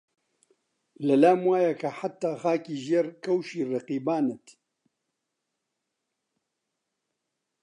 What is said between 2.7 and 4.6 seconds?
ژێرکەوشی ڕەقیبانت